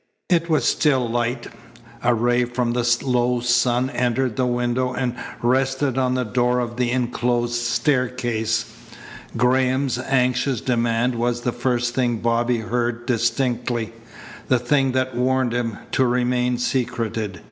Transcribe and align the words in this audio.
It 0.31 0.49
was 0.49 0.65
still 0.65 1.07
light. 1.07 1.45
A 2.01 2.15
ray 2.15 2.45
from 2.45 2.73
the 2.73 2.97
low 3.03 3.39
sun 3.39 3.91
entered 3.91 4.35
the 4.35 4.47
window 4.47 4.93
and 4.93 5.15
rested 5.43 5.95
on 5.95 6.15
the 6.15 6.23
door 6.25 6.57
of 6.59 6.77
the 6.77 6.89
enclosed 6.89 7.53
staircase. 7.53 8.65
Graham's 9.37 9.99
anxious 9.99 10.59
demand 10.59 11.13
was 11.13 11.41
the 11.41 11.51
first 11.51 11.93
thing 11.93 12.17
Bobby 12.17 12.57
heard 12.61 13.05
distinctly 13.05 13.93
the 14.47 14.57
thing 14.57 14.93
that 14.93 15.15
warned 15.15 15.53
him 15.53 15.77
to 15.91 16.03
remain 16.05 16.57
secreted. 16.57 17.39